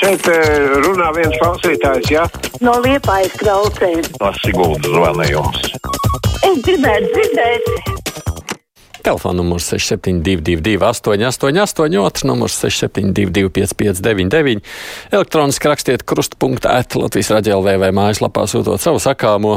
Šeit 0.00 0.28
eh, 0.32 0.70
runā 0.80 1.10
viens 1.12 1.34
klausītājs, 1.42 2.08
jā? 2.08 2.24
No 2.64 2.78
liepājas 2.80 3.34
klausēm. 3.42 4.00
Tas 4.16 4.38
Siguldas 4.40 4.88
zvanījums. 4.88 5.66
Es 6.48 6.62
gribētu 6.64 7.10
dzirdēt. 7.12 7.99
Telefona 9.02 9.40
numurs 9.40 9.68
6722, 9.72 10.76
888, 10.84 12.26
numurs 12.28 12.58
672, 12.60 13.48
559, 13.48 14.60
elektroniski 15.12 15.70
rakstiet 15.70 16.04
krustpunkta 16.08 16.76
Latvijas 17.00 17.30
raidījumā 17.32 17.76
vai 17.80 17.90
mājaslapā 17.96 18.44
sūtot 18.50 18.82
savu 18.82 19.00
sakāmo. 19.02 19.56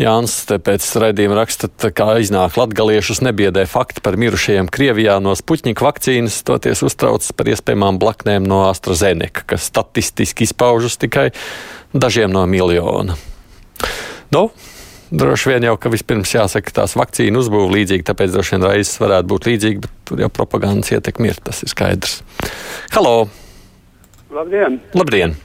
Jānis 0.00 0.36
pēc 0.48 0.88
raidījuma 1.02 1.38
raksta, 1.38 1.70
kā 1.94 2.08
iznāk 2.22 2.58
latgaliešus 2.58 3.22
nebiedē 3.24 3.66
fakti 3.70 4.02
par 4.04 4.18
mirušajiem 4.20 4.70
Krievijā 4.74 5.20
no 5.22 5.36
Sputņika 5.38 5.86
vakcīnas, 5.86 6.42
toties 6.46 6.82
uztrauc 6.86 7.26
par 7.36 7.52
iespējamām 7.54 8.00
blaknēm 8.02 8.46
no 8.48 8.64
AstraZeneca, 8.70 9.46
kas 9.54 9.70
statistiski 9.70 10.48
izpaužas 10.48 10.98
tikai 11.00 11.30
dažiem 11.94 12.32
no 12.34 12.42
miljona. 12.50 13.16
Nu, 14.34 14.48
droši 15.10 15.52
vien 15.52 15.66
jau, 15.68 15.76
ka 15.80 15.92
vispirms 15.92 16.34
jāsaka, 16.34 16.68
ka 16.68 16.80
tās 16.82 16.96
vakcīnu 16.98 17.40
uzbūve 17.42 17.72
līdzīga, 17.74 18.08
tāpēc 18.10 18.34
droši 18.34 18.56
vien 18.56 18.68
reizes 18.68 19.00
varētu 19.02 19.30
būt 19.32 19.48
līdzīga, 19.50 19.82
bet 19.84 19.96
tur 20.08 20.22
jau 20.24 20.30
propagandas 20.32 20.92
ietekme 20.94 21.32
ir, 21.32 21.40
tas 21.44 21.62
ir 21.64 21.72
skaidrs. 21.72 22.20
Halo! 22.94 23.26
Labdien! 24.34 24.80
Labdien! 24.94 25.36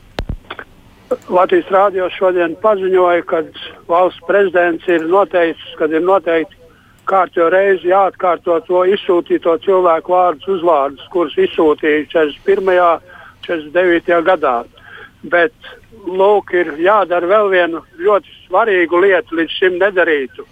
Latvijas 1.30 1.70
rādio 1.74 2.06
šodien 2.14 2.54
paziņoja, 2.62 3.26
ka 3.26 3.42
valsts 3.90 4.22
prezidents 4.28 4.86
ir 4.88 5.08
noteicis, 5.10 5.72
ka 5.80 5.90
ir 5.90 6.06
noteikti 6.06 6.60
kārtīgi 7.10 7.50
reizi 7.54 7.90
jāatkārto 7.90 8.60
to 8.68 8.84
izsūtīto 8.94 9.56
cilvēku 9.66 10.14
vārdus, 10.14 10.50
uzvārdus, 10.58 11.08
kurus 11.14 11.38
izsūtīja 11.42 12.06
41. 12.14 12.76
un 12.86 13.08
49. 13.48 14.20
gadā. 14.28 14.58
Bet 15.24 15.54
lūk, 16.08 16.54
ir 16.56 16.78
jādara 16.80 17.28
vēl 17.28 17.50
viena 17.52 17.82
ļoti 18.00 18.36
svarīga 18.46 19.02
lieta, 19.04 19.36
līdz 19.36 19.56
šim 19.58 19.80
nedarītu. 19.82 20.46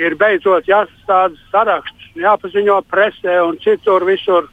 Ir 0.00 0.16
beidzot 0.18 0.66
jāsastāda 0.66 1.36
saraksts, 1.50 2.08
jāpaziņo 2.18 2.80
presē 2.90 3.36
un 3.44 3.58
citur 3.62 4.04
visur 4.08 4.48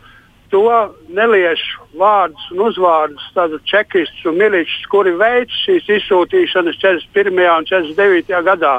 to 0.52 0.94
neliešu 1.09 1.88
vārdus 1.99 2.52
un 2.53 2.61
uzvārdus, 2.67 3.23
tādu 3.36 3.59
čekistus 3.67 4.25
un 4.30 4.38
miličus, 4.39 4.86
kuri 4.91 5.16
veic 5.17 5.52
šīs 5.66 5.89
izsūtīšanas 5.97 6.80
41. 6.83 7.42
un 7.58 7.67
49. 7.67 8.44
gadā. 8.45 8.77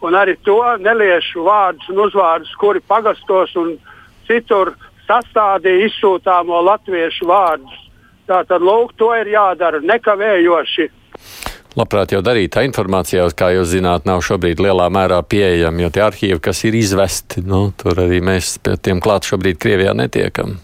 Un 0.00 0.16
arī 0.16 0.36
to 0.46 0.60
neliešu 0.80 1.44
vārdus 1.44 1.90
un 1.92 2.04
uzvārdus, 2.06 2.54
kuri 2.60 2.80
pagastos 2.88 3.52
un 3.60 3.74
citur 4.28 4.72
sastādīja 5.08 5.90
izsūtāmo 5.90 6.62
latviešu 6.70 7.28
vārdus. 7.28 7.89
Tātad, 8.30 8.62
lūk, 8.62 8.94
to 8.94 9.10
ir 9.18 9.32
jādara 9.32 9.80
nekavējoši. 9.82 10.86
Labprāt, 11.78 12.12
jau 12.14 12.20
darīt 12.22 12.52
tā 12.54 12.64
informācija, 12.66 13.28
kā 13.34 13.52
jūs 13.54 13.72
zināt, 13.72 14.06
nav 14.06 14.24
šobrīd 14.26 14.62
lielā 14.62 14.88
mērā 14.90 15.20
pieejama, 15.22 15.84
jo 15.84 15.90
tie 15.94 16.02
arhīvi, 16.06 16.40
kas 16.42 16.64
ir 16.66 16.74
izvesti, 16.78 17.44
nu, 17.46 17.68
tur 17.78 17.98
arī 18.06 18.18
mēs 18.26 18.56
pie 18.62 18.74
tiem 18.82 19.02
klāt 19.02 19.26
šobrīd 19.30 19.58
Krievijā 19.62 19.94
netiekam. 19.98 20.58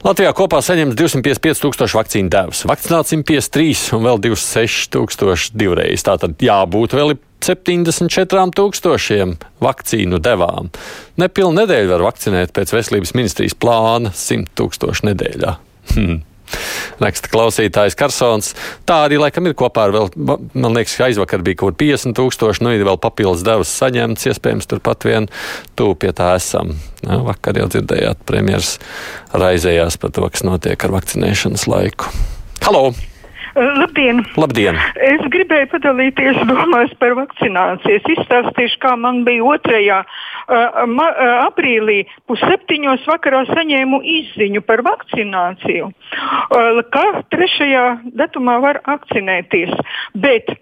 Latvijā 0.00 0.32
kopā 0.32 0.62
saņemts 0.64 0.96
255 0.96 1.60
tūkstoši 1.60 1.98
vakcīnu 1.98 2.32
devas, 2.32 2.62
vakcinēts 2.68 3.12
153 3.12 3.98
un 3.98 4.06
vēl 4.08 4.22
26 4.30 4.88
tūkstoši 4.96 5.56
divreiz. 5.60 6.04
Tātad 6.08 6.40
jābūt 6.40 6.96
vēl 6.96 7.18
74 7.44 8.48
tūkstošiem 8.56 9.36
vakcīnu 9.60 10.20
devām. 10.24 10.72
Nepilnu 11.20 11.60
nedēļu 11.60 11.92
var 11.92 12.06
vakcinēt 12.08 12.56
pēc 12.56 12.72
veselības 12.78 13.16
ministrijas 13.16 13.60
plāna 13.60 14.12
100 14.16 14.56
tūkstošu 14.56 15.12
nedēļā. 15.12 15.58
Hmm. 15.92 16.20
Raksta 17.04 17.30
klausītājs 17.32 17.96
Karsons. 17.98 18.52
Tā 18.88 19.00
arī 19.06 19.20
laikam 19.20 19.48
ir 19.48 19.56
kopā 19.58 19.86
ar 19.88 19.94
vēl, 19.94 20.10
man 20.18 20.76
liekas, 20.76 20.96
ka 20.98 21.08
aizvakar 21.08 21.44
bija 21.46 21.62
kaut 21.62 21.78
50 21.80 22.16
tūkstoši, 22.18 22.64
nu 22.66 22.74
ir 22.74 22.84
vēl 22.86 23.00
papildus 23.02 23.44
devas 23.46 23.72
saņemts, 23.80 24.26
iespējams, 24.30 24.68
turpat 24.70 25.06
vien 25.08 25.30
tūp 25.78 26.02
pie 26.04 26.12
tā 26.16 26.32
esam. 26.38 26.74
Ja, 27.04 27.20
vakar 27.26 27.60
jau 27.60 27.68
dzirdējāt, 27.72 28.26
premjeras 28.28 28.76
raizējās 29.32 30.00
par 30.00 30.14
to, 30.16 30.26
kas 30.32 30.44
notiek 30.46 30.88
ar 30.88 30.98
vakcinēšanas 30.98 31.68
laiku. 31.70 32.12
Halo! 32.66 32.90
Labdien! 33.54 34.22
Labdien! 34.38 34.78
Es 35.02 35.22
gribēju 35.32 35.70
padalīties 35.72 36.38
domās 36.46 36.92
par 37.02 37.16
vakcināciju. 37.18 37.98
Es 37.98 38.08
izstāstīšu, 38.14 38.78
kā 38.82 38.94
man 39.00 39.24
bija 39.26 39.46
otrajā 39.56 39.98
uh, 40.04 40.80
ma, 40.86 41.08
uh, 41.10 41.34
aprīlī 41.48 42.04
pusseptiņos 42.30 43.08
vakarā 43.10 43.42
saņēmu 43.50 44.02
izziņu 44.14 44.62
par 44.68 44.84
vakcināciju, 44.86 45.90
uh, 45.90 46.82
ka 46.94 47.04
trešajā 47.34 47.86
datumā 48.22 48.60
var 48.62 48.82
vakcinēties. 48.86 49.74
Bet 50.14 50.54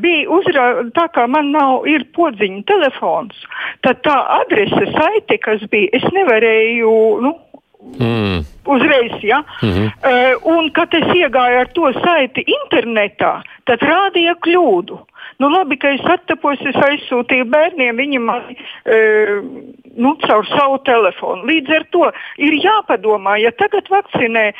bija 0.00 0.24
uzrādīta, 0.32 0.88
tā 0.96 1.02
kā 1.12 1.26
man 1.28 1.50
nav 1.52 1.84
ir 1.84 2.06
podziņa 2.16 2.62
telefons, 2.64 3.36
tad 3.84 4.00
tā 4.06 4.14
adrese 4.38 4.86
saite, 4.94 5.36
kas 5.36 5.60
bija, 5.68 5.90
es 5.98 6.06
nevarēju, 6.16 6.94
nu, 7.26 7.34
Mm. 7.80 8.44
Uzreiz, 8.64 9.22
ja. 9.22 9.44
Mm 9.62 9.70
-hmm. 9.70 9.88
uh, 10.10 10.56
un, 10.56 10.70
kad 10.72 10.94
es 10.94 11.06
iegāju 11.14 11.60
ar 11.60 11.68
to 11.72 11.92
saiti 11.92 12.44
internetā, 12.44 13.42
tad 13.64 13.80
rādīja 13.80 14.34
kļūdu. 14.46 14.98
Nu, 15.40 15.48
labi, 15.48 15.78
ka 15.80 15.88
es 15.88 16.04
attapos, 16.04 16.60
es 16.68 16.76
aizsūtīju 16.76 17.46
bērniem, 17.48 17.96
viņi 17.96 18.18
man 18.20 18.42
e, 18.84 18.96
nu, 20.00 20.14
caur 20.24 20.46
savu 20.48 20.78
telefonu. 20.88 21.44
Līdz 21.50 21.74
ar 21.76 21.84
to 21.94 22.08
ir 22.42 22.56
jāpadomā, 22.64 23.36
ja 23.42 23.52
tagad 23.60 23.88
vakcinē 23.92 24.44
e, 24.50 24.54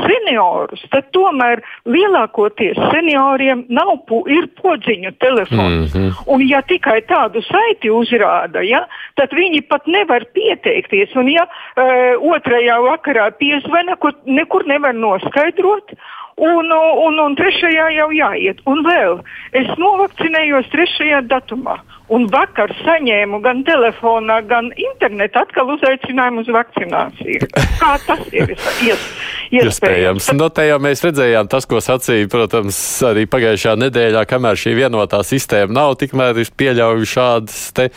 seniorus, 0.00 0.84
tad 0.92 1.10
tomēr 1.16 1.62
lielākoties 1.88 2.80
senioriem 2.92 3.66
nav 3.72 3.94
pu, 4.08 4.22
ir 4.32 4.48
podziņu 4.62 5.14
telefons. 5.22 5.94
Mm 5.94 6.08
-hmm. 6.08 6.22
Un 6.26 6.46
ja 6.48 6.62
tikai 6.62 7.00
tādu 7.08 7.42
saiti 7.46 7.90
uzrāda, 7.90 8.64
ja, 8.66 8.86
tad 9.20 9.32
viņi 9.32 9.62
pat 9.68 9.86
nevar 9.86 10.24
pieteikties. 10.32 11.14
Un 11.16 11.28
ja 11.28 11.46
e, 11.76 12.16
otrajā 12.16 12.80
vakarā 12.88 13.30
piezvana, 13.38 13.96
kur 13.96 14.12
nekur 14.24 14.66
nevar 14.66 14.94
noskaidrot, 14.94 15.92
Un, 16.40 16.70
un, 16.72 17.18
un 17.20 17.34
trešajā 17.36 17.88
jau 17.92 18.08
jāiet. 18.16 18.62
Un 18.68 18.80
vēl 18.86 19.18
es 19.58 19.68
novakcinējos 19.78 20.70
trešajā 20.72 21.20
datumā. 21.28 21.76
Un 22.12 22.24
vakar 22.32 22.72
saņēmu 22.82 23.38
gan 23.44 23.62
telefonā, 23.64 24.40
gan 24.48 24.70
internetā 24.76 25.44
atkal 25.46 25.70
uzaicinājumu 25.76 26.42
uz 26.42 26.50
vakcināciju. 26.52 27.48
Kā 27.80 27.92
tas 28.06 28.24
ir 28.32 28.52
ies, 28.52 29.06
iespējams? 29.52 30.32
No 30.36 30.48
te 30.52 30.66
jau 30.66 30.80
mēs 30.82 31.04
redzējām 31.04 31.48
tas, 31.52 31.68
ko 31.68 31.80
sacīja, 31.84 32.28
protams, 32.32 32.80
arī 33.08 33.24
pagājušā 33.30 33.76
nedēļā, 33.84 34.26
kamēr 34.28 34.60
šī 34.60 34.74
vienotā 34.82 35.22
sistēma 35.24 35.76
nav, 35.78 35.96
tikmēr 36.00 36.42
ir 36.42 36.52
pieļauju 36.58 37.08
šādas 37.12 37.62
te 37.76 37.88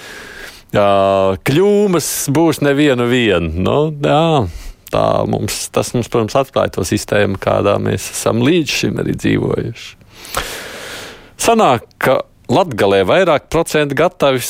jā, 0.76 0.88
kļūmas 1.48 2.14
būs 2.36 2.64
nevienu 2.64 3.10
vienu. 3.12 3.52
Nu, 3.68 3.80
jā 4.04 4.24
tā 4.96 5.04
mums, 5.30 5.66
tas 5.76 5.92
mums, 5.96 6.10
protams, 6.12 6.38
atklāja 6.40 6.78
to 6.78 6.86
sistēmu, 6.88 7.40
kādā 7.42 7.76
mēs 7.82 8.08
esam 8.14 8.44
līdz 8.46 8.78
šim 8.80 9.04
arī 9.04 9.18
dzīvojuši. 9.20 9.92
Sanāk, 11.46 11.86
ka 12.02 12.22
Latgalē 12.46 13.02
vairāk 13.10 13.48
procentu 13.50 13.98
gatavi 13.98 14.42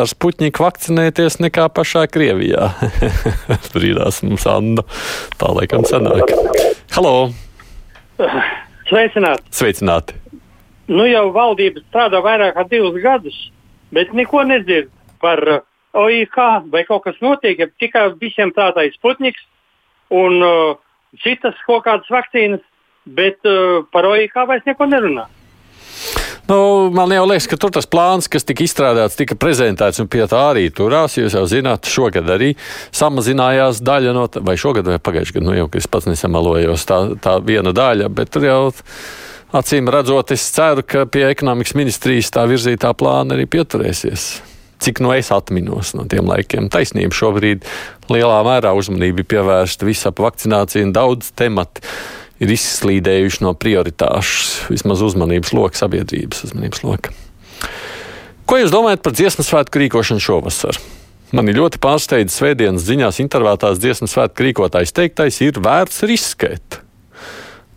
ar 0.00 0.08
Sputņiku 0.10 0.64
vakcinēties 0.64 1.38
nekā 1.44 1.68
pašā 1.74 2.02
Krievijā. 2.10 2.72
Brīdās 3.74 4.20
mums 4.26 4.46
Anna. 4.50 4.82
Tā 5.38 5.52
laikam 5.54 5.86
sanāk. 5.86 6.34
Halo! 6.96 7.30
Sveicināti! 8.90 9.46
Sveicināti! 9.54 10.18
Nu 10.90 11.06
jau 11.06 11.28
valdība 11.34 11.84
strādā 11.86 12.18
vairāk 12.24 12.56
kā 12.56 12.66
divus 12.70 12.98
gadus, 13.02 13.36
bet 13.94 14.10
neko 14.10 14.42
nedzird 14.48 14.90
par 15.22 15.42
uh, 15.46 15.62
OIK 15.94 16.38
vai 16.72 16.82
kaut 16.88 17.04
kas 17.06 17.18
notiek, 17.22 17.62
ja 17.62 17.70
tikai 17.78 18.08
visiem 18.18 18.50
prātā 18.54 18.88
ir 18.88 18.94
Sputniks, 18.98 19.46
un 20.10 20.40
uh, 20.44 20.78
citas 21.24 21.58
kaut 21.66 21.84
kādas 21.86 22.10
vakcīnas, 22.12 22.62
bet 23.06 23.38
uh, 23.48 23.82
par 23.92 24.08
OIK 24.10 24.42
vairs 24.48 24.66
neko 24.68 24.88
nerunā. 24.90 25.26
Nu, 26.50 26.90
man 26.90 27.12
jau 27.14 27.26
liekas, 27.30 27.46
ka 27.46 27.58
tur 27.60 27.70
tas 27.70 27.86
plāns, 27.86 28.26
kas 28.30 28.46
tika 28.46 28.64
izstrādāts, 28.64 29.14
tika 29.18 29.36
prezentēts 29.38 30.00
un 30.02 30.08
pie 30.10 30.24
tā 30.26 30.40
arī 30.50 30.64
turās. 30.74 31.14
Jūs 31.20 31.36
jau 31.38 31.44
zināt, 31.46 31.86
šogad 31.86 32.26
arī 32.34 32.56
samazinājās 32.96 33.82
daļa 33.86 34.14
no 34.16 34.26
vai 34.42 34.56
šogad 34.58 34.90
vai 34.90 34.98
pagājušajā 34.98 35.38
gadā, 35.38 35.46
nu 35.46 35.54
jau, 35.60 35.68
ka 35.70 35.78
es 35.78 35.86
pats 35.86 36.10
nesamalojos, 36.10 36.86
tā, 36.90 37.00
tā 37.22 37.38
viena 37.46 37.74
daļa, 37.76 38.10
bet 38.10 38.34
tur 38.34 38.48
jau 38.48 38.60
acīm 39.54 39.90
redzot, 39.94 40.34
es 40.34 40.50
ceru, 40.56 40.82
ka 40.82 41.06
pie 41.06 41.28
ekonomikas 41.30 41.78
ministrijas 41.78 42.34
tā 42.34 42.48
virzītā 42.50 42.96
plāna 42.98 43.38
arī 43.38 43.46
pieturēsies 43.50 44.30
cik 44.80 45.02
no 45.04 45.12
es 45.14 45.30
atminos 45.34 45.94
no 45.96 46.06
tiem 46.10 46.28
laikiem. 46.30 46.70
Taisnība 46.72 47.16
šobrīd 47.16 47.66
lielā 48.12 48.40
mērā 48.46 48.72
uzmanība 48.76 49.22
ir 49.22 49.30
pievērsta 49.30 49.88
visap 49.88 50.22
vakcinācijai 50.22 50.88
un 50.88 50.94
daudz 50.96 51.32
temati 51.38 51.84
ir 52.40 52.52
izslīdējuši 52.54 53.44
no 53.44 53.52
prioritāšu, 53.58 54.70
vismaz 54.72 55.04
uzmanības 55.04 55.52
loka, 55.56 55.80
sabiedrības 55.82 56.46
uzmanības 56.48 56.84
loka. 56.86 57.12
Ko 58.48 58.58
jūs 58.58 58.72
domājat 58.72 59.04
par 59.04 59.14
dziesmu 59.14 59.44
svētku 59.46 59.84
rīkošanu 59.84 60.24
šovasar? 60.24 60.80
Mani 61.36 61.52
ļoti 61.54 61.78
pārsteidza 61.78 62.40
svētdienas 62.40 62.82
ziņās 62.88 63.20
intervētās 63.22 63.78
dziesmu 63.78 64.08
svētku 64.10 64.48
rīkotājs 64.48 64.96
teiktais, 64.96 65.38
ir 65.46 65.60
vērts 65.62 66.02
riskēt. 66.10 66.80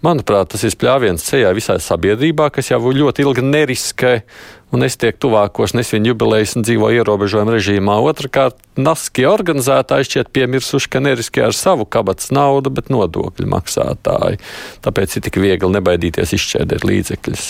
Manuprāt, 0.04 0.50
tas 0.52 0.66
ir 0.68 0.74
pļāviens 0.76 1.24
ceļā 1.24 1.54
visai 1.56 1.78
sabiedrībā, 1.80 2.50
kas 2.52 2.74
jau 2.74 2.82
ļoti 2.92 3.24
ilgi 3.24 3.46
neriskē 3.46 4.18
un 4.76 4.82
nestiek 4.84 5.16
tuvākos 5.22 5.76
nesvin 5.78 6.10
jubilejas 6.10 6.58
un 6.58 6.66
dzīvo 6.66 6.90
ierobežojuma 6.98 7.54
režīmā. 7.56 7.96
Otrakārt, 8.04 8.58
naskie 8.76 9.24
organizētāji 9.30 10.10
šķiet 10.10 10.34
piemirsuši, 10.36 10.90
ka 10.92 11.04
neriskē 11.06 11.46
ar 11.48 11.56
savu 11.56 11.88
kabatas 11.88 12.34
naudu, 12.36 12.74
bet 12.74 12.92
nodokļu 12.92 13.48
maksātāji. 13.54 14.42
Tāpēc 14.84 15.16
ir 15.16 15.26
tik 15.30 15.40
viegli 15.40 15.72
nebaidīties 15.78 16.36
izšķērdēt 16.36 16.84
līdzekļus. 16.90 17.48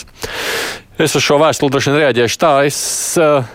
Es 1.02 1.18
uz 1.18 1.26
šo 1.26 1.42
vēstuli 1.42 1.74
droši 1.74 1.90
vien 1.90 2.02
reaģēšu 2.04 2.42
tā. 2.44 2.54
Es, 2.70 2.84
uh, 3.18 3.50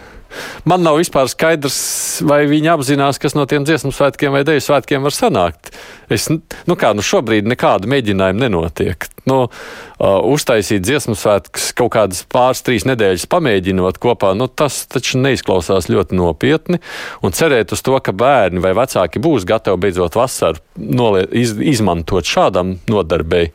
Man 0.68 0.82
nav 0.84 0.98
vispār 1.00 1.28
skaidrs, 1.30 1.78
vai 2.26 2.42
viņi 2.50 2.72
apzinās, 2.74 3.20
kas 3.20 3.36
no 3.36 3.46
tiem 3.48 3.64
dziesmu 3.64 3.92
svētkiem 3.94 4.34
vai 4.34 4.44
deju 4.46 4.62
svētkiem 4.64 5.04
var 5.06 5.14
sanākt. 5.14 5.72
Es, 6.12 6.28
nu 6.28 6.76
kā, 6.78 6.92
nu 6.96 7.04
šobrīd 7.04 7.48
nekāda 7.48 7.88
mēģinājuma 7.88 8.44
nenotiek. 8.44 9.08
Nu, 9.28 9.38
uh, 9.48 10.18
uztaisīt 10.28 10.84
dziesmu 10.84 11.16
svētkus 11.18 11.70
kaut 11.76 11.92
kādas 11.96 12.22
pāris, 12.32 12.62
trīs 12.64 12.86
nedēļas 12.88 13.26
pamēģinot 13.32 14.00
kopā, 14.00 14.32
nu 14.38 14.48
tas 14.48 14.82
taču 14.88 15.20
neizklausās 15.20 15.90
ļoti 15.92 16.16
nopietni. 16.16 16.80
Un 17.24 17.36
cerēt 17.36 17.74
uz 17.76 17.84
to, 17.84 17.96
ka 18.00 18.14
bērni 18.16 18.62
vai 18.64 18.74
vecāki 18.78 19.22
būs 19.24 19.48
gatavi 19.48 19.84
beidzot 19.84 20.16
vasaru 20.16 20.64
noliet, 20.78 21.32
iz, 21.36 21.56
izmantot 21.60 22.28
šādam 22.28 22.78
nodarbei, 22.88 23.50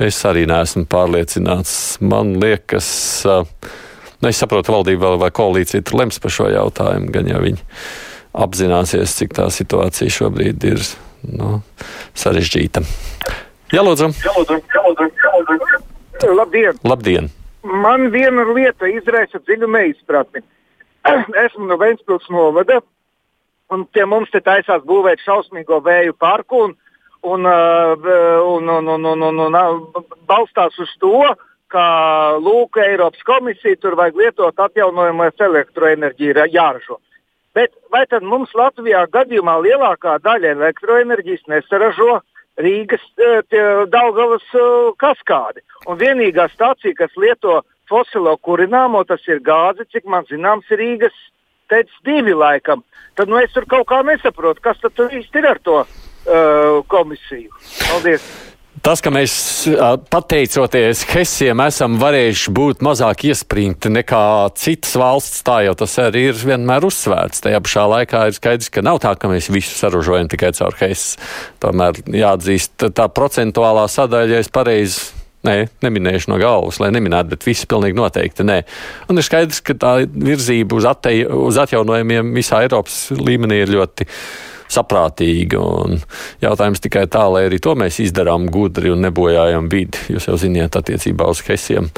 es 0.00 0.20
arī 0.28 0.46
neesmu 0.48 0.86
pārliecināts. 0.92 1.74
Man 2.04 2.38
liekas, 2.40 2.88
uh, 3.28 3.44
Nu, 4.22 4.30
es 4.30 4.38
saprotu, 4.38 4.70
valdība 4.70 5.16
vai 5.18 5.32
koalīcija 5.34 5.82
tur 5.82 5.98
lems 5.98 6.20
par 6.22 6.30
šo 6.30 6.44
jautājumu, 6.46 7.10
gan 7.10 7.26
jau 7.26 7.40
viņi 7.42 7.64
apzināsies, 8.44 9.16
cik 9.18 9.34
tā 9.34 9.48
situācija 9.50 10.14
šobrīd 10.14 10.62
ir 10.68 10.84
nu, 11.26 11.56
sarežģīta. 12.22 12.84
Jā, 13.74 13.82
lūdzu. 13.82 14.12
Jā, 14.22 14.36
lūdzu, 14.38 14.60
jā, 14.70 14.84
lūdzu. 14.86 15.82
Labdien! 16.38 16.78
Labdien! 16.86 17.28
Man 17.66 18.12
viena 18.14 18.46
lieta 18.46 18.86
izraisa 18.94 19.42
dziļu 19.42 19.66
neizpratni. 19.74 20.44
Esmu 21.44 21.66
no 21.66 21.82
Vēncpils 21.82 22.30
novada, 22.30 22.78
un 23.74 23.88
pie 23.90 24.06
mums 24.06 24.30
te 24.30 24.38
taisās 24.38 24.86
būvēt 24.86 25.26
šausmīgo 25.26 25.82
vēju 25.82 26.14
parku, 26.14 26.68
un, 26.68 26.76
un, 27.26 27.50
un, 27.50 28.06
un, 28.86 29.06
un, 29.10 29.30
un, 29.32 29.46
un, 29.48 29.62
un 29.98 30.12
balstās 30.30 30.78
uz 30.78 30.94
to, 31.02 31.16
uh, 31.26 31.48
ka 31.72 31.86
lūk, 32.42 32.78
Eiropas 32.82 33.24
komisija 33.26 33.78
tur 33.80 33.96
vajag 33.98 34.20
lietot 34.20 34.60
atjaunojamās 34.66 35.40
elektroenerģiju 35.40 36.46
jāražo. 36.52 36.98
Bet 37.56 37.72
vai 37.92 38.04
tad 38.08 38.24
mums 38.24 38.52
Latvijā 38.56 39.04
gadījumā 39.12 39.58
lielākā 39.64 40.18
daļa 40.24 40.54
elektroenerģijas 40.56 41.48
nesaražo 41.52 42.20
Rīgas 42.60 43.04
Daugavas 43.92 44.46
kaskādi? 45.00 45.64
Un 45.88 46.00
vienīgā 46.00 46.48
stācija, 46.52 46.96
kas 46.96 47.16
lieto 47.16 47.60
fosilo 47.88 48.36
kurināmo, 48.40 49.04
tas 49.08 49.20
ir 49.28 49.42
gāze, 49.44 49.84
cik 49.92 50.08
man 50.08 50.24
zināms, 50.30 50.68
ir 50.72 50.80
Rīgas 50.80 51.18
teicis 51.72 51.98
divi 52.08 52.36
laikam. 52.36 52.84
Tad 53.16 53.28
nu, 53.28 53.40
es 53.40 53.52
tur 53.52 53.68
kaut 53.68 53.88
kā 53.90 54.00
nesaprotu, 54.06 54.64
kas 54.64 54.80
tad 54.80 55.04
īsti 55.08 55.42
ir 55.42 55.50
ar 55.52 55.60
to 55.60 55.82
uh, 55.82 56.80
komisiju. 56.88 57.52
Paldies! 57.84 58.51
Tas, 58.80 59.02
ka 59.04 59.12
mēs 59.12 59.32
pateicoties 60.10 61.02
Hesiem 61.10 61.60
esam 61.66 61.98
varējuši 62.00 62.52
būt 62.56 62.80
mazāk 62.82 63.26
iespringti 63.28 63.92
nekā 63.92 64.22
citas 64.56 64.96
valsts, 64.96 65.42
tā 65.44 65.58
jau 65.66 65.74
tas 65.82 65.98
arī 66.00 66.24
ir 66.30 66.38
vienmēr 66.40 66.86
uzsvērts. 66.88 67.44
Tajā 67.44 67.60
pašā 67.62 67.84
laikā 67.92 68.22
ir 68.30 68.38
skaidrs, 68.38 68.72
ka 68.72 68.82
nav 68.82 69.02
tā, 69.04 69.12
ka 69.20 69.28
mēs 69.30 69.50
visu 69.52 69.76
saražojam 69.76 70.30
tikai 70.32 70.54
caur 70.56 70.78
Hes. 70.80 71.18
Tomēr 71.62 72.00
jāatzīst, 72.16 72.88
tā 72.96 73.10
procentuālā 73.12 73.84
sadaļa, 73.92 74.38
ja 74.38 74.46
es 74.46 74.50
pareizi 74.52 75.20
Nē, 75.42 75.56
neminēšu 75.82 76.30
no 76.30 76.36
galvas, 76.38 76.76
lai 76.78 76.92
neminētu, 76.94 77.32
bet 77.32 77.44
viss 77.48 77.66
pilnīgi 77.66 77.98
noteikti 77.98 78.44
nē. 78.46 78.60
Un 79.10 79.18
ir 79.18 79.26
skaidrs, 79.26 79.58
ka 79.66 79.74
tā 79.74 79.94
virzība 80.06 80.76
uz, 80.78 80.86
attei, 80.86 81.24
uz 81.26 81.58
atjaunojumiem 81.58 82.30
visā 82.36 82.60
Eiropas 82.62 83.08
līmenī 83.18 83.64
ir 83.64 83.72
ļoti 83.74 84.06
saprātīgi. 84.72 85.60
Jautājums 86.42 86.82
tikai 86.82 87.06
tā, 87.12 87.26
lai 87.32 87.46
arī 87.48 87.60
to 87.62 87.76
mēs 87.78 88.00
izdarām 88.04 88.48
gudri 88.52 88.92
un 88.92 89.04
nebojājam 89.06 89.68
vidi. 89.72 90.00
Jūs 90.12 90.30
jau 90.30 90.38
ziniet, 90.40 90.76
attiecībā 90.78 91.28
uz 91.30 91.44
hesiem 91.46 91.92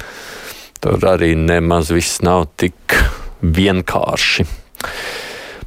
tur 0.85 1.01
arī 1.09 1.33
nemaz 1.39 1.89
viss 1.95 2.21
nav 2.25 2.51
tik 2.61 2.97
vienkārši. 3.41 4.45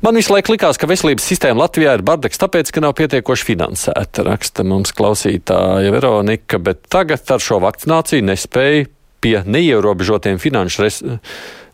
Man 0.06 0.19
visu 0.19 0.30
laiku 0.30 0.54
likās, 0.54 0.77
ka 0.77 0.86
veselības 0.89 1.25
sistēma 1.25 1.63
Latvijā 1.63 1.95
ir 1.98 2.04
bardaks, 2.06 2.38
tāpēc, 2.38 2.69
ka 2.69 2.83
nav 2.86 2.94
pietiekoši 3.00 3.48
finansēta, 3.48 4.27
raksta 4.27 4.62
mums 4.68 4.94
klausītāja 4.94 5.89
Veronika, 5.95 6.60
bet 6.62 6.83
tagad 6.94 7.33
ar 7.33 7.42
šo 7.42 7.57
vakcināciju 7.63 8.27
nespēja 8.30 8.86
pie 9.25 9.39
neierobežotiem 9.50 10.38
finanšu 10.38 10.86
resursiem 10.86 11.24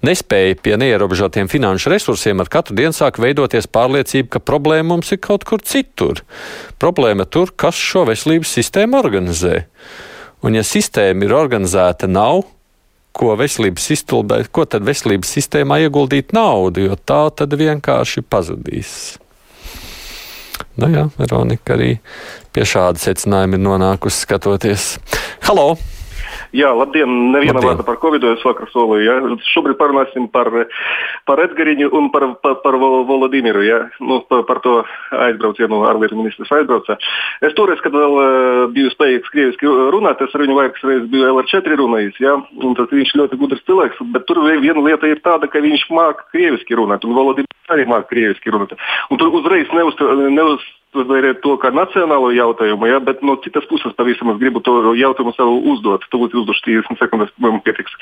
nespēja 0.05 0.57
pie 0.61 0.77
neierobežotiem 0.79 1.49
finanšu 1.51 1.91
resursiem 1.93 2.43
ar 2.43 2.51
katru 2.51 2.75
dienu 2.77 2.95
sāk 2.95 3.19
veidoties 3.23 3.69
pārliecība, 3.71 4.35
ka 4.35 4.43
problēma 4.43 4.93
mums 4.93 5.13
ir 5.15 5.21
kaut 5.23 5.45
kur 5.47 5.63
citur. 5.63 6.23
Problēma 6.81 7.25
tur, 7.25 7.53
kas 7.55 7.79
šo 7.79 8.05
veselības 8.11 8.51
sistēmu 8.59 8.99
organizē. 8.99 9.63
Un 10.43 10.59
ja 10.59 10.65
sistēma 10.67 11.23
ir 11.23 11.35
organizēta 11.37 12.09
nav, 12.11 12.43
ko 13.13 13.35
iztulbē, 13.37 14.43
ko 14.51 14.65
tad 14.65 14.83
veselības 14.87 15.35
sistēmā 15.37 15.83
ieguldīt 15.85 16.33
naudu, 16.33 16.87
jo 16.89 16.97
tā 16.97 17.23
tad 17.37 17.53
vienkārši 17.53 18.25
pazudīs. 18.25 19.17
Nu 20.77 20.89
jā, 20.89 21.07
Veronika 21.19 21.77
arī 21.77 21.95
pie 22.53 22.65
šāda 22.65 23.01
secinājuma 23.01 23.59
ir 23.59 23.65
nonākusi 23.69 24.25
skatoties. 24.25 24.95
Halo! 25.45 25.75
Jā, 26.53 26.69
labdien! 26.77 27.09
Neviena 27.33 27.57
labdien. 27.57 27.65
vārda 27.65 27.83
par 27.87 27.97
Covid. 27.97 28.25
Es 28.35 28.43
vakar 28.45 28.69
solīju. 28.69 29.05
Ja? 29.07 29.15
Šobrīd 29.55 29.77
parunāsim 29.79 30.27
par, 30.29 30.51
par 31.25 31.41
Edgariņu 31.41 31.89
un 31.97 32.11
par, 32.13 32.27
par, 32.45 32.59
par 32.61 32.77
Volodimiru. 32.77 33.63
Ja? 33.65 33.79
Nu, 33.97 34.19
par, 34.29 34.43
par 34.49 34.61
to 34.61 34.75
aizbraucienu 35.25 35.81
ārlietu 35.89 36.19
ministrs 36.19 36.53
aizbrauca. 36.53 36.99
Es 37.41 37.57
toreiz, 37.57 37.81
kad 37.81 37.97
vēl 37.97 38.19
uh, 38.19 38.27
biju 38.75 38.93
spējīgs 38.93 39.33
krieviski 39.33 39.73
runāt, 39.95 40.21
es 40.21 40.37
ar 40.37 40.45
viņu 40.45 40.59
vairākas 40.59 40.85
reizes 40.85 41.09
biju 41.09 41.31
LR4 41.31 41.79
runājis. 41.81 42.21
Ja? 42.21 42.37
Un 42.61 42.77
tad 42.77 42.93
viņš 42.93 43.15
ļoti 43.17 43.41
gudrs 43.41 43.65
cilvēks, 43.65 44.05
bet 44.13 44.29
tur 44.29 44.43
viena 44.45 44.85
lieta 44.85 45.09
ir 45.09 45.25
tāda, 45.25 45.49
ka 45.49 45.63
viņš 45.63 45.87
māca 45.89 46.29
krieviski 46.29 46.77
runāt, 46.77 47.01
un 47.07 47.17
Volodimirs 47.17 47.73
arī 47.73 47.89
māca 47.89 48.11
krieviski 48.13 48.53
runāt. 48.53 48.77
Un 49.09 49.17
tur 49.17 49.33
uzreiz 49.41 49.73
neuz, 49.73 49.97
neuz 50.29 50.69
uztveriet 50.97 51.41
to 51.43 51.55
kā 51.61 51.71
nacionālo 51.73 52.31
jautājumu, 52.35 52.87
ja, 52.89 52.99
bet 53.03 53.21
no 53.25 53.35
citas 53.43 53.65
puses 53.69 53.93
pavisam 53.97 54.31
es 54.33 54.39
gribu 54.41 54.61
to 54.63 54.93
jautājumu 54.97 55.33
sev 55.37 55.51
uzdot. 55.73 56.05
Tūlīt 56.13 56.35
uzdošu 56.37 56.65
30 56.67 57.01
sekundes, 57.01 57.31
man 57.43 57.61
pietiks. 57.65 57.93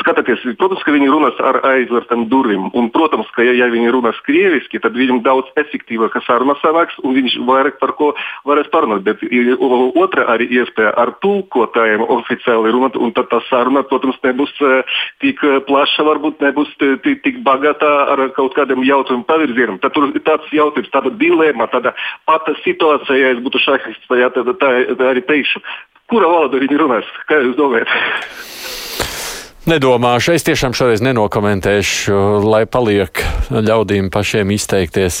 Skatieties, 0.00 0.44
protams, 0.60 0.82
ka 0.86 0.94
viņi 0.94 1.10
runās 1.12 1.38
ar 1.44 1.60
aizvērtām 1.68 2.26
durvīm. 2.32 2.70
Un, 2.78 2.90
protams, 2.94 3.28
ka 3.36 3.46
ja, 3.46 3.54
ja 3.56 3.68
viņi 3.72 3.92
runās 3.94 4.18
krieviski, 4.26 4.80
tad 4.82 4.96
viņam 4.98 5.22
daudz 5.26 5.52
efektīvāk 5.60 6.18
saruna 6.26 6.56
sanāks 6.62 6.98
un 7.02 7.16
viņš 7.16 7.38
vairāk 7.48 7.78
par 7.82 7.94
ko 7.98 8.12
varēs 8.48 8.70
parunāt. 8.72 9.04
Bet 9.06 9.22
otra 10.02 10.28
arī 10.34 10.48
iespēja 10.60 10.94
ar 10.98 11.14
tulkotājiem 11.24 12.04
oficiāli 12.04 12.72
runāt, 12.74 12.98
un 12.98 13.14
tad 13.16 13.30
tā 13.32 13.40
saruna, 13.48 13.84
protams, 13.88 14.18
nebūs 14.24 14.54
tik 15.22 15.42
plaša, 15.68 16.06
varbūt 16.08 16.42
nebūs 16.44 16.74
tik, 16.80 17.22
tik 17.24 17.40
bagāta 17.46 17.88
ar 18.14 18.24
kaut 18.36 18.56
kādiem 18.58 18.84
jautājumu 18.86 19.26
pavirzieniem. 19.28 19.80
Tad 19.82 19.94
tur 19.96 20.10
ir 20.10 20.24
tāds 20.26 20.48
jautājums, 20.54 20.90
tāda 20.94 21.12
dilema, 21.20 21.68
tāda 21.72 21.94
pata 22.38 22.54
situācija, 22.62 23.18
ja 23.18 23.34
es 23.34 23.42
būtu 23.42 23.60
šahists, 23.66 24.08
tad 24.08 24.38
tā, 24.38 24.54
tā, 24.62 24.72
tā 24.98 25.10
arī 25.12 25.24
teikšu, 25.26 25.62
kura 26.10 26.30
valoda 26.30 26.62
viņi 26.62 26.80
runās, 26.80 27.08
kā 27.28 27.42
jūs 27.42 27.58
domājat? 27.58 27.90
Nedomāšu, 29.68 30.32
es 30.32 30.46
tiešām 30.46 30.72
šoreiz 30.72 31.02
nenokomentēšu, 31.04 32.14
lai 32.46 32.62
paliek 32.70 33.20
ļaudīm 33.52 34.08
pašiem 34.14 34.54
izteikties. 34.54 35.20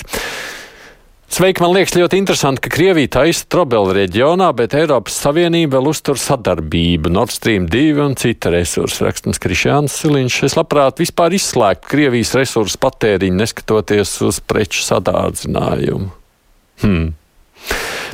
Sveiki, 1.28 1.60
man 1.60 1.74
liekas 1.76 1.92
ļoti 1.92 2.16
interesanti, 2.16 2.62
ka 2.64 2.70
Krievija 2.72 3.10
taisa 3.18 3.44
Trobela 3.52 3.92
reģionā, 3.92 4.48
bet 4.56 4.72
Eiropas 4.78 5.18
Savienība 5.20 5.76
vēl 5.76 5.90
uztur 5.90 6.16
sadarbību 6.16 7.12
Nord 7.12 7.34
Stream 7.34 7.66
2 7.68 8.00
un 8.00 8.16
cita 8.16 8.48
resursa. 8.54 9.04
Rakstams 9.10 9.42
Krišjāns 9.44 9.98
Siliņš. 10.00 10.38
Es 10.48 10.56
labprāt 10.56 11.02
vispār 11.04 11.36
izslēgtu 11.36 11.92
Krievijas 11.92 12.32
resursu 12.38 12.80
patēriņu, 12.80 13.42
neskatoties 13.42 14.14
uz 14.24 14.40
preču 14.40 14.80
sadārdzinājumu. 14.86 16.08
Hmm. 16.80 17.08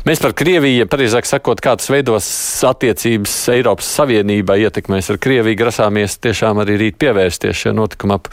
Mēs 0.04 0.20
par 0.20 0.34
Krieviju, 0.36 0.84
pareizāk 0.92 1.24
sakot, 1.24 1.62
kādas 1.64 1.86
veidos 1.88 2.26
attiecības 2.68 3.32
Eiropas 3.54 3.86
Savienībā 3.88 4.58
ietekmēs 4.60 5.06
ar 5.14 5.16
Krieviju, 5.16 5.56
grasāmies 5.56 6.18
tiešām 6.20 6.58
arī 6.60 6.74
rīt 6.82 6.98
pievērsties 7.00 7.62
šie 7.62 7.72
notikumi 7.72 8.12
ap 8.18 8.28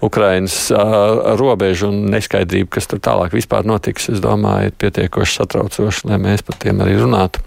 Ukrainas 0.00 0.54
uh, 0.72 1.36
robežu 1.36 1.90
un 1.90 2.06
neskaidrību, 2.14 2.70
kas 2.72 2.88
tur 2.88 3.02
tālāk 3.04 3.36
vispār 3.36 3.68
notiks. 3.68 4.08
Es 4.08 4.22
domāju, 4.24 4.70
ir 4.70 4.78
pietiekoši 4.80 5.36
satraucoši, 5.42 6.06
lai 6.08 6.16
mēs 6.24 6.40
par 6.46 6.56
tiem 6.62 6.80
arī 6.80 6.96
runātu. 7.02 7.44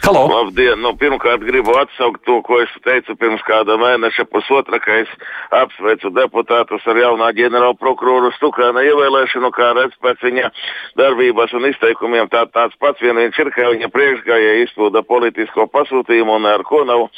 Halo! 0.00 0.24
Labdien! 0.32 0.80
Nu, 0.80 0.94
pirmkārt, 0.96 1.44
gribu 1.44 1.76
atsaukt 1.76 2.24
to, 2.24 2.38
ko 2.48 2.62
es 2.64 2.72
teicu 2.88 3.18
pirms 3.20 3.44
kāda 3.44 3.76
mēneša 3.84 4.24
pusotra, 4.32 4.80
ka 4.80 4.96
es 5.02 5.12
apsveicu 5.60 6.08
deputātus 6.16 6.88
ar 6.88 7.02
jaunā 7.04 7.28
ģenerāla 7.36 7.76
prokuroru 7.76 8.32
Stukāna 8.38 8.80
ievēlēšanu, 8.88 9.52
kā 9.52 9.74
redz 9.76 10.00
pēc 10.00 10.24
viņa 10.24 10.48
darbības 10.96 11.52
un 11.60 11.68
izteikumiem 11.68 12.32
tā, 12.32 12.46
tāds 12.56 12.80
pats 12.80 13.09
vien 13.10 13.26
viņš 13.26 13.38
ir, 13.42 13.50
ka 13.54 13.70
viņa 13.74 13.90
priekšgājēji 13.94 14.66
izpilda 14.66 15.02
politisko 15.06 15.66
pasūtījumu 15.72 16.38
un 16.38 16.48
ar 16.50 16.64
ko 16.66 16.84
nav 16.88 17.08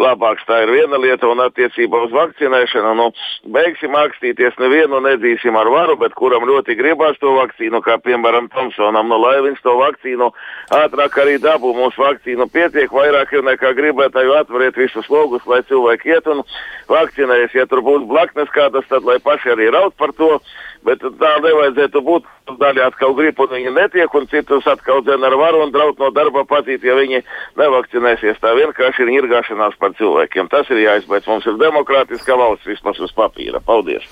labāks. 0.00 0.44
Tā 0.48 0.62
ir 0.64 0.72
viena 0.72 0.98
lieta, 1.00 1.28
un 1.28 1.42
attiecībā 1.44 2.00
uz 2.06 2.14
vakcinēšanu, 2.14 2.92
nu, 2.98 3.08
beigsim 3.54 3.96
akstīties 3.98 4.58
nevienu, 4.62 5.00
nedzīsim 5.04 5.56
ar 5.58 5.70
varu, 5.72 5.98
bet 6.00 6.14
kuram 6.18 6.46
ļoti 6.48 6.76
gribās 6.78 7.18
to 7.22 7.34
vakcīnu, 7.36 7.82
kā 7.84 7.98
piemēram 8.04 8.48
Tomsonam, 8.54 9.10
nu, 9.10 9.18
lai 9.22 9.36
viņš 9.46 9.60
to 9.64 9.74
vakcīnu 9.80 10.30
ātrāk 10.78 11.18
arī 11.22 11.36
dabū. 11.42 11.74
Mums 11.78 11.98
vakcīnu 11.98 12.48
pietiek 12.54 12.92
vairāk 12.94 13.34
nekā 13.50 13.74
gribētāju 13.78 14.38
atveriet 14.38 14.78
visus 14.78 15.10
logus, 15.12 15.44
lai 15.46 15.60
cilvēki 15.68 16.14
iet 16.14 16.30
un 16.30 16.42
vakcinējas. 16.90 17.54
Ja 17.58 17.68
tur 17.70 17.84
būs 17.86 18.08
blaknes 18.08 18.50
kādas, 18.54 18.86
tad 18.88 19.06
lai 19.06 19.18
paši 19.22 19.54
arī 19.54 19.70
raud 19.74 19.94
par 19.98 20.14
to. 20.16 20.38
Bet 20.86 21.02
tā 21.02 21.30
nevajadzētu 21.42 22.02
būt. 22.06 22.34
Daļai 22.48 22.86
atkal 22.86 23.12
grib, 23.12 23.36
un 23.44 23.50
viņi 23.52 23.72
netiek, 23.76 24.14
un 24.16 24.24
citus 24.30 24.64
atkal 24.70 25.02
dzēna 25.04 25.28
ar 25.28 25.34
varu 25.36 25.58
un 25.66 25.72
draud 25.74 25.98
no 26.00 26.08
darba 26.16 26.46
patīt, 26.48 26.80
ja 26.86 26.94
viņi 26.96 27.20
nevakcinēsies. 27.60 28.38
Tā 28.40 28.54
vienkārši 28.56 29.04
ir 29.04 29.12
ņirgāšanās 29.18 29.76
par 29.82 29.87
cilvēkiem. 29.98 30.50
Tas 30.52 30.68
ir 30.72 30.82
jāizbeidz. 30.84 31.28
Mums 31.30 31.46
ir 31.48 31.58
demokrātiska 31.60 32.36
valsts 32.38 32.68
vismaz 32.68 33.00
uz 33.00 33.14
papīra. 33.16 33.62
Paldies! 33.64 34.06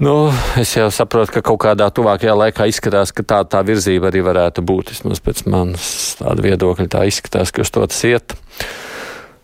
Nu, 0.00 0.30
es 0.56 0.70
jau 0.72 0.86
saprotu, 0.88 1.34
ka 1.34 1.42
kaut 1.44 1.60
kādā 1.60 1.90
tuvākajā 1.92 2.32
laikā 2.32 2.70
izskatās, 2.70 3.10
ka 3.12 3.20
tā, 3.20 3.42
tā 3.44 3.60
virzība 3.68 4.08
arī 4.08 4.22
varētu 4.24 4.64
būt. 4.64 4.94
Vismaz 4.94 5.20
pēc 5.20 5.42
manas 5.52 5.90
tāda 6.16 6.46
viedokļa 6.46 6.86
tā 6.88 7.02
izskatās, 7.10 7.52
ka 7.52 7.66
uz 7.66 7.72
to 7.74 7.84
tas 7.84 8.00
iet. 8.08 8.36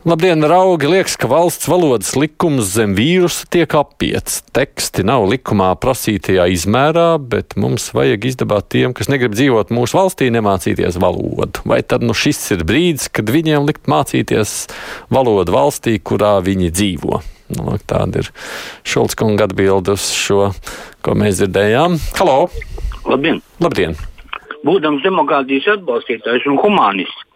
Labdien, 0.06 0.38
raugi! 0.46 0.86
Liekas, 0.86 1.16
ka 1.18 1.26
valsts 1.26 1.66
valodas 1.66 2.12
likums 2.14 2.68
zem 2.76 2.92
vīrusa 2.94 3.48
tiek 3.50 3.72
apiets. 3.74 4.36
Teksti 4.54 5.02
nav 5.02 5.24
likumā 5.26 5.72
prasītajā 5.82 6.44
izmērā, 6.54 7.16
bet 7.18 7.56
mums 7.58 7.88
vajag 7.90 8.28
izdabāt 8.30 8.68
tiem, 8.70 8.94
kas 8.94 9.10
negrib 9.10 9.34
dzīvot 9.34 9.74
mūsu 9.74 9.98
valstī, 9.98 10.30
nemācīties 10.30 11.00
valodu. 11.02 11.64
Vai 11.66 11.80
tad 11.82 12.06
nu 12.06 12.14
šis 12.14 12.38
ir 12.54 12.62
brīdis, 12.70 13.08
kad 13.10 13.34
viņiem 13.34 13.66
likt 13.66 13.90
mācīties 13.90 14.54
valodu 15.10 15.58
valstī, 15.58 15.98
kurā 15.98 16.36
viņi 16.38 16.70
dzīvo? 16.70 17.22
Nu, 17.58 17.74
tāda 17.82 18.22
ir 18.22 18.30
Šulc 18.86 19.18
kunga 19.18 19.50
atbilde 19.50 19.98
uz 19.98 20.06
šo, 20.14 20.52
ko 21.02 21.18
mēs 21.18 21.42
dzirdējām. 21.42 21.98
Halo! 22.20 22.44
Labdien! 23.10 23.42
Labdien. 23.58 23.98
Būdams 24.62 25.02
demokrātijas 25.02 25.66
atbalstītājs 25.80 26.46
un 26.46 26.62
humanists, 26.62 27.26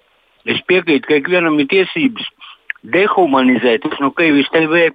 es 0.46 0.62
piekrītu, 0.70 1.10
ka 1.10 1.18
ikvienam 1.18 1.58
ir 1.58 1.66
tiesības 1.74 2.36
dehumanizēties 2.82 4.00
no 4.00 4.10
Krievijas 4.16 4.50
TV 4.54 4.90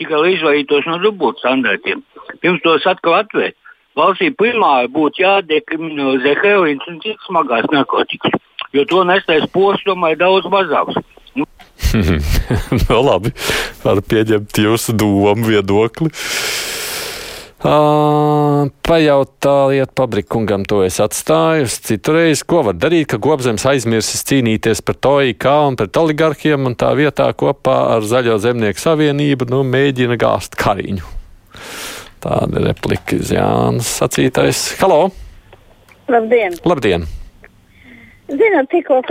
tikai 0.00 0.22
izvairītos 0.34 0.88
no 0.90 0.98
dubultstandartiem. 1.02 2.02
Pirms 2.42 2.62
tos 2.64 2.86
atkal 2.88 3.20
atvērt. 3.22 3.58
Valstī 3.98 4.30
primāri 4.32 4.88
būtu 4.88 5.20
jādekriminalizē 5.20 6.32
heroīns 6.40 6.86
un 6.88 6.96
citas 7.04 7.26
smagās 7.28 7.66
narkotikas, 7.74 8.38
jo 8.72 8.86
to 8.88 9.02
nestais 9.04 9.44
posms 9.52 10.06
ir 10.08 10.16
daudz 10.16 10.48
mazāks. 10.48 10.96
Nu. 11.36 11.44
no, 12.88 13.02
labi, 13.04 13.34
var 13.84 14.00
pieņemt 14.08 14.62
jūsu 14.64 14.96
domu 14.96 15.44
viedokli. 15.44 16.08
Uh, 17.62 18.66
pajautājiet 18.82 19.92
pabrikungam, 19.94 20.64
to 20.66 20.80
es 20.82 20.96
atstāju 20.98 21.68
uz 21.68 21.76
citu 21.86 22.16
reizi. 22.16 22.42
Ko 22.42 22.64
var 22.66 22.74
darīt, 22.74 23.06
ka 23.12 23.20
Gobzems 23.22 23.62
aizmirsis 23.70 24.26
cīnīties 24.26 24.82
par 24.82 24.98
TOIK 24.98 25.46
un 25.68 25.78
pret 25.78 26.00
oligarkiem 26.02 26.66
un 26.66 26.74
tā 26.74 26.90
vietā 26.98 27.28
kopā 27.38 27.78
ar 27.94 28.02
Zaļo 28.02 28.40
zemnieku 28.42 28.82
savienību 28.82 29.46
nu, 29.54 29.62
mēģina 29.62 30.18
gāzt 30.18 30.58
kariņu? 30.58 31.06
Tāda 32.26 32.66
replika 32.66 33.22
Jānis 33.22 33.94
sacītais. 34.02 34.66
Halo! 34.82 35.04
Labdien! 36.10 36.58
Labdien! 36.66 37.06
Zināt, 38.32 38.70
tikko 38.72 39.02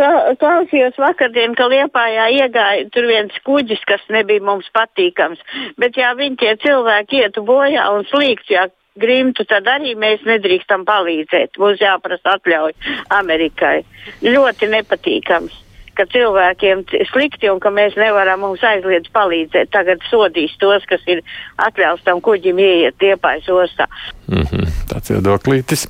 klausījos 0.41 0.97
vakardien, 0.97 1.53
ka 1.57 1.67
Liepājā 1.69 2.27
iegāja 2.41 2.89
tur 2.93 3.05
viens 3.09 3.35
kuģis, 3.45 3.83
kas 3.85 4.03
nebija 4.09 4.41
mums 4.41 4.69
patīkams. 4.73 5.41
Bet 5.77 5.97
ja 5.99 6.15
viņi 6.17 6.39
tie 6.41 6.53
cilvēki 6.63 7.21
ietu 7.21 7.43
bojā 7.45 7.85
un 7.93 8.07
slīgts, 8.09 8.49
ja 8.49 8.67
grimtu, 8.99 9.45
tad 9.47 9.69
arī 9.69 9.93
mēs 9.95 10.25
nedrīkstam 10.27 10.85
palīdzēt. 10.89 11.59
Mums 11.61 11.83
jāprasa 11.83 12.37
atļauj 12.37 12.73
Amerikai. 13.21 13.81
Ļoti 14.25 14.71
nepatīkams 14.73 15.59
ka 15.97 16.05
cilvēkiem 16.07 16.85
slikti 17.11 17.49
un 17.51 17.59
ka 17.61 17.71
mēs 17.73 17.97
nevaram 17.99 18.41
mums 18.45 18.63
aizliedz 18.65 19.11
palīdzēt. 19.13 19.71
Tagad 19.75 20.03
sodīs 20.09 20.53
tos, 20.61 20.85
kas 20.89 21.03
ir 21.11 21.21
atļauts 21.61 22.05
tam 22.07 22.23
kuģim 22.23 22.61
ieiet 22.63 23.07
iepais 23.11 23.49
ostā. 23.51 23.89
Mm 24.31 24.47
-hmm, 24.47 24.71
tāds 24.93 25.13
viedoklītis. 25.13 25.87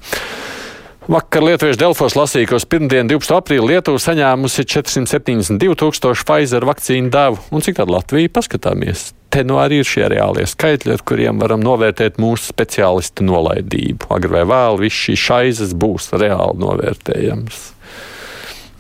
Vakar 1.11 1.43
Lietuviešu 1.43 1.75
Delfos 1.75 2.13
lasīja, 2.15 2.47
ka 2.47 2.55
uz 2.55 2.63
pirmdienu, 2.71 3.17
12. 3.17 3.33
aprīli, 3.35 3.73
Lietuva 3.73 3.99
saņēmusi 3.99 4.63
472 4.63 5.75
tūkstošu 5.81 6.23
Pfizer 6.23 6.63
vakcīnu 6.63 7.11
devu. 7.11 7.41
Un 7.51 7.65
cik 7.65 7.81
tāda 7.81 7.97
Latvija 7.97 8.31
paskatāmies? 8.31 9.09
Te 9.27 9.43
nu 9.43 9.57
arī 9.59 9.81
ir 9.81 9.89
šie 9.89 10.05
reālie 10.13 10.45
skaitļi, 10.47 10.93
ar 10.95 11.03
kuriem 11.03 11.43
varam 11.43 11.59
novērtēt 11.67 12.15
mūsu 12.15 12.53
speciālistu 12.53 13.27
nolaidību. 13.27 14.07
Agri 14.15 14.31
vai 14.37 14.45
vēl, 14.53 14.79
viss 14.85 15.03
šīs 15.09 15.25
šaizes 15.25 15.75
būs 15.83 16.07
reāli 16.15 16.63
novērtējams. 16.63 17.59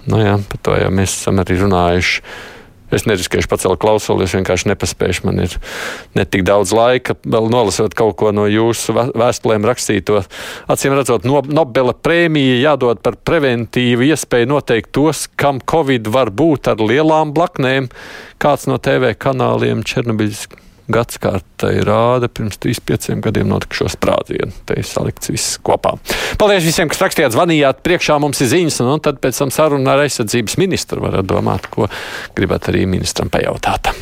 Nu 0.07 0.23
jā, 0.23 0.39
par 0.53 0.63
to 0.63 0.79
jau 0.79 0.95
mēs 1.01 1.17
esam 1.17 1.43
arī 1.43 1.59
runājuši. 1.65 2.23
Es 2.91 3.05
neriskēšu 3.07 3.47
pacelt 3.51 3.79
klausuli, 3.81 4.25
es 4.27 4.35
vienkārši 4.35 4.71
nepaspēju. 4.73 5.25
Man 5.27 5.43
ir 5.45 5.55
ne 6.17 6.25
tik 6.27 6.43
daudz 6.47 6.73
laika, 6.75 7.15
vēl 7.23 7.47
nolasot 7.51 7.95
kaut 7.97 8.17
ko 8.19 8.33
no 8.35 8.47
jūsu 8.51 8.95
vēstulēm 8.95 9.67
rakstīto. 9.67 10.23
Acīm 10.71 10.95
redzot, 10.97 11.27
no, 11.27 11.39
Nobela 11.47 11.95
prēmija 11.95 12.59
jādod 12.61 13.03
par 13.05 13.19
preventīvu 13.27 14.09
iespēju 14.11 14.51
noteikt 14.51 14.91
tos, 14.97 15.27
kam 15.39 15.63
Covid 15.63 16.11
var 16.11 16.33
būt 16.35 16.71
ar 16.73 16.83
lielām 16.83 17.31
blaknēm. 17.35 17.87
Kāds 18.41 18.67
no 18.67 18.79
TV 18.81 19.15
kanāliem 19.15 19.85
Černobiļs 19.87 20.47
gadsimtai 20.93 21.73
rāda 21.87 22.29
pirms 22.31 22.59
35 22.61 23.19
gadiem 23.25 23.49
notikušo 23.51 23.89
sprādzienu. 23.95 24.53
Te 24.67 24.79
ir 24.79 24.87
salikts 24.87 25.31
viss 25.31 25.57
kopā. 25.63 25.95
Paldies 26.41 26.67
visiem, 26.67 26.91
kas 26.91 27.01
rakstījāt, 27.03 27.35
zvanījāt. 27.35 27.83
Priekšā 27.85 28.19
mums 28.21 28.41
ir 28.43 28.51
ziņas, 28.53 28.81
un 28.85 29.03
tad 29.03 29.21
pēc 29.23 29.43
tam 29.43 29.53
saruna 29.53 29.95
ar 29.95 30.05
aizsardzības 30.05 30.57
ministru 30.61 31.03
varat 31.03 31.27
domāt, 31.27 31.71
ko 31.73 31.89
gribat 32.37 32.71
arī 32.71 32.87
ministram 32.89 33.31
pajautāt. 33.33 33.93